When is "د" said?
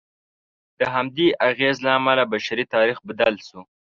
0.79-0.81